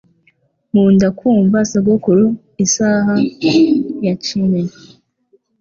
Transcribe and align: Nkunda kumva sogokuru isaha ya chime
Nkunda 0.69 1.07
kumva 1.19 1.57
sogokuru 1.71 2.25
isaha 2.65 3.15
ya 4.05 4.13
chime 4.23 4.61